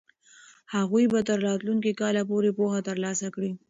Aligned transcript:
هغوی 0.75 1.05
به 1.11 1.19
تر 1.27 1.37
راتلونکي 1.47 1.91
کاله 2.01 2.21
پورې 2.29 2.49
پوهه 2.57 2.79
ترلاسه 2.89 3.27
کړي. 3.35 3.51